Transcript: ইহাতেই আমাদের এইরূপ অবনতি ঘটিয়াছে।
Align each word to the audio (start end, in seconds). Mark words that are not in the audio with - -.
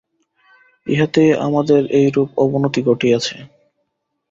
ইহাতেই 0.87 1.31
আমাদের 1.47 1.81
এইরূপ 1.99 2.29
অবনতি 2.37 2.81
ঘটিয়াছে। 2.83 3.35